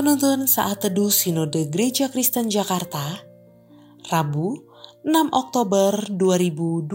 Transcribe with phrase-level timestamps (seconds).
[0.00, 3.20] Penuntun Saat Teduh Sinode Gereja Kristen Jakarta,
[4.08, 4.64] Rabu
[5.04, 6.88] 6 Oktober 2021.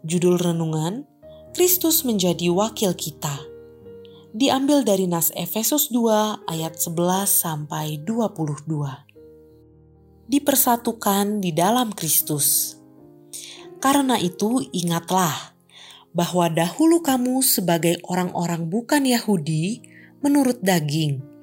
[0.00, 1.04] Judul Renungan,
[1.52, 3.36] Kristus Menjadi Wakil Kita.
[4.32, 6.96] Diambil dari Nas Efesus 2 ayat 11
[7.28, 8.64] sampai 22.
[10.24, 12.80] Dipersatukan di dalam Kristus.
[13.76, 15.52] Karena itu ingatlah
[16.16, 19.92] bahwa dahulu kamu sebagai orang-orang bukan Yahudi,
[20.24, 21.34] menurut daging,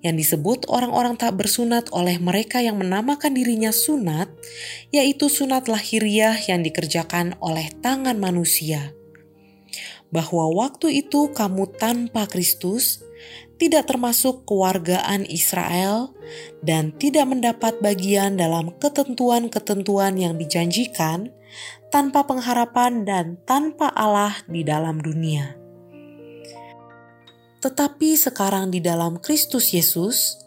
[0.00, 4.32] yang disebut orang-orang tak bersunat oleh mereka yang menamakan dirinya sunat,
[4.88, 8.96] yaitu sunat lahiriah yang dikerjakan oleh tangan manusia.
[10.10, 13.04] Bahwa waktu itu kamu tanpa Kristus,
[13.60, 16.16] tidak termasuk kewargaan Israel,
[16.64, 21.30] dan tidak mendapat bagian dalam ketentuan-ketentuan yang dijanjikan,
[21.92, 25.59] tanpa pengharapan dan tanpa Allah di dalam dunia.
[27.60, 30.40] Tetapi sekarang di dalam Kristus Yesus,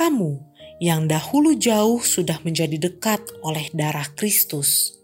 [0.00, 0.40] kamu
[0.80, 4.96] yang dahulu jauh sudah menjadi dekat oleh darah Kristus.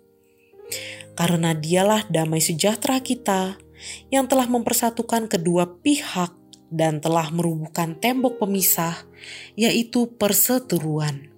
[1.13, 3.61] Karena dialah damai sejahtera kita
[4.09, 6.33] yang telah mempersatukan kedua pihak
[6.73, 9.05] dan telah merubuhkan tembok pemisah,
[9.53, 11.29] yaitu perseteruan.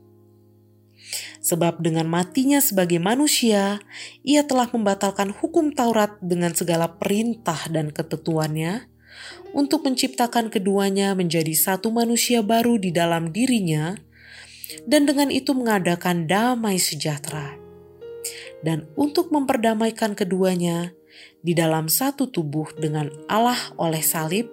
[1.42, 3.82] Sebab dengan matinya sebagai manusia,
[4.22, 8.93] ia telah membatalkan hukum Taurat dengan segala perintah dan ketentuannya,
[9.54, 13.94] untuk menciptakan keduanya menjadi satu manusia baru di dalam dirinya,
[14.84, 17.54] dan dengan itu mengadakan damai sejahtera.
[18.64, 20.96] Dan untuk memperdamaikan keduanya
[21.44, 24.48] di dalam satu tubuh dengan Allah oleh salib,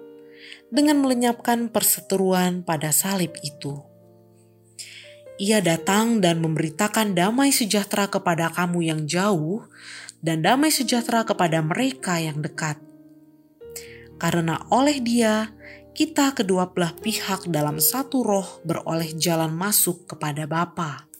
[0.68, 3.80] dengan melenyapkan perseteruan pada salib itu.
[5.40, 9.66] Ia datang dan memberitakan damai sejahtera kepada kamu yang jauh,
[10.22, 12.78] dan damai sejahtera kepada mereka yang dekat
[14.22, 15.50] karena oleh Dia
[15.98, 21.10] kita kedua belah pihak dalam satu roh beroleh jalan masuk kepada Bapa.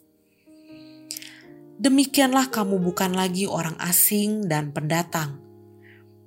[1.83, 5.43] Demikianlah kamu bukan lagi orang asing dan pendatang,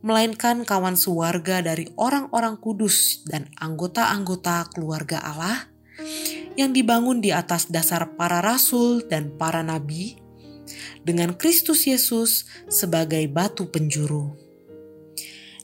[0.04, 5.72] melainkan kawan sewarga dari orang-orang kudus dan anggota-anggota keluarga Allah
[6.60, 10.20] yang dibangun di atas dasar para rasul dan para nabi,
[11.08, 14.45] dengan Kristus Yesus sebagai batu penjuru.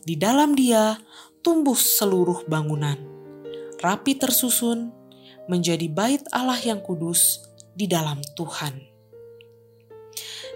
[0.02, 0.98] Di dalam dia
[1.46, 2.98] tumbuh seluruh bangunan,
[3.86, 4.90] rapi tersusun
[5.46, 7.46] menjadi bait Allah yang kudus
[7.78, 8.82] di dalam Tuhan.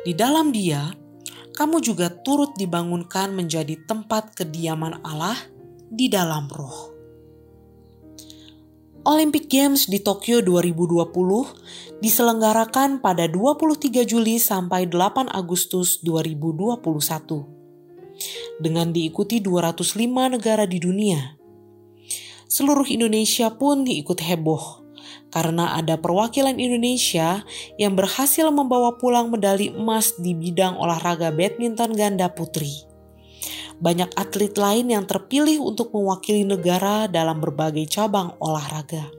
[0.01, 0.97] Di dalam dia,
[1.53, 5.37] kamu juga turut dibangunkan menjadi tempat kediaman Allah
[5.93, 6.97] di dalam roh.
[9.05, 17.54] Olympic Games di Tokyo 2020 diselenggarakan pada 23 Juli sampai 8 Agustus 2021
[18.61, 21.35] dengan diikuti 205 negara di dunia.
[22.45, 24.85] Seluruh Indonesia pun diikut heboh
[25.35, 27.43] karena ada perwakilan Indonesia
[27.75, 32.71] yang berhasil membawa pulang medali emas di bidang olahraga badminton ganda putri.
[33.75, 39.11] Banyak atlet lain yang terpilih untuk mewakili negara dalam berbagai cabang olahraga.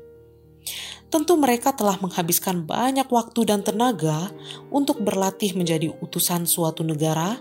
[1.13, 4.33] Tentu mereka telah menghabiskan banyak waktu dan tenaga
[4.73, 7.39] untuk berlatih menjadi utusan suatu negara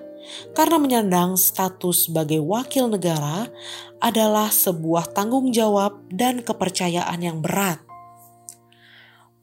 [0.58, 3.50] karena menyandang status sebagai wakil negara
[4.00, 7.82] adalah sebuah tanggung jawab dan kepercayaan yang berat.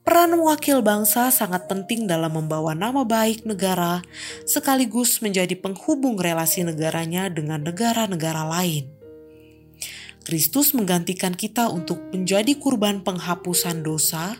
[0.03, 4.03] Peran wakil bangsa sangat penting dalam membawa nama baik negara,
[4.43, 8.91] sekaligus menjadi penghubung relasi negaranya dengan negara-negara lain.
[10.23, 14.39] Kristus menggantikan kita untuk menjadi kurban penghapusan dosa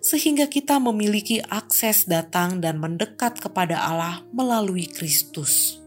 [0.00, 5.82] sehingga kita memiliki akses datang dan mendekat kepada Allah melalui Kristus.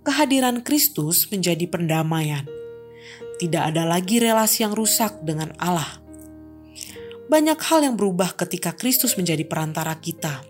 [0.00, 2.48] Kehadiran Kristus menjadi pendamaian.
[3.40, 6.00] Tidak ada lagi relasi yang rusak dengan Allah.
[7.28, 10.44] Banyak hal yang berubah ketika Kristus menjadi perantara kita.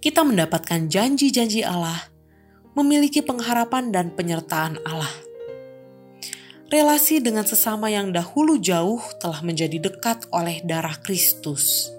[0.00, 2.08] Kita mendapatkan janji-janji Allah,
[2.72, 5.29] memiliki pengharapan dan penyertaan Allah
[6.70, 11.90] relasi dengan sesama yang dahulu jauh telah menjadi dekat oleh darah Kristus.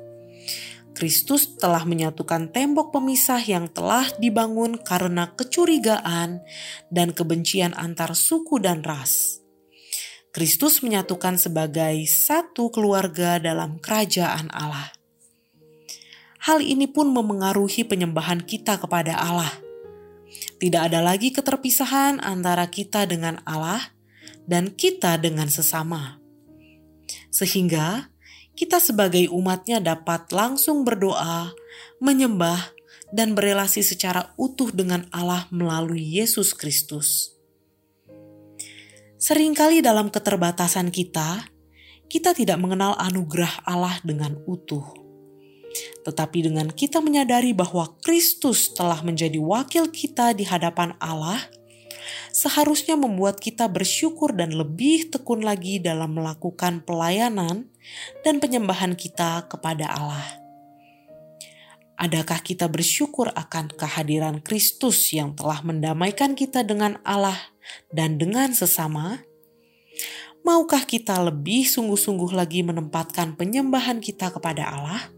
[0.95, 6.39] Kristus telah menyatukan tembok pemisah yang telah dibangun karena kecurigaan
[6.87, 9.43] dan kebencian antar suku dan ras.
[10.31, 14.95] Kristus menyatukan sebagai satu keluarga dalam kerajaan Allah.
[16.47, 19.51] Hal ini pun memengaruhi penyembahan kita kepada Allah.
[20.63, 24.00] Tidak ada lagi keterpisahan antara kita dengan Allah
[24.51, 26.19] dan kita dengan sesama.
[27.31, 28.11] Sehingga
[28.51, 31.55] kita sebagai umatnya dapat langsung berdoa,
[32.03, 32.75] menyembah,
[33.15, 37.35] dan berelasi secara utuh dengan Allah melalui Yesus Kristus.
[39.21, 41.47] Seringkali dalam keterbatasan kita,
[42.11, 44.83] kita tidak mengenal anugerah Allah dengan utuh.
[46.03, 51.39] Tetapi dengan kita menyadari bahwa Kristus telah menjadi wakil kita di hadapan Allah,
[52.31, 57.67] seharusnya membuat kita bersyukur dan lebih tekun lagi dalam melakukan pelayanan
[58.23, 60.41] dan penyembahan kita kepada Allah.
[62.01, 67.37] Adakah kita bersyukur akan kehadiran Kristus yang telah mendamaikan kita dengan Allah
[67.93, 69.21] dan dengan sesama?
[70.41, 75.13] Maukah kita lebih sungguh-sungguh lagi menempatkan penyembahan kita kepada Allah?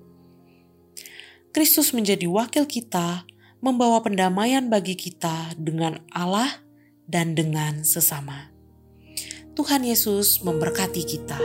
[1.56, 3.24] Kristus menjadi wakil kita,
[3.64, 6.63] membawa pendamaian bagi kita dengan Allah
[7.08, 8.52] dan dengan sesama.
[9.54, 11.38] Tuhan Yesus memberkati kita.